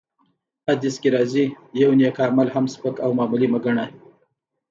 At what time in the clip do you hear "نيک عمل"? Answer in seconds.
1.99-2.47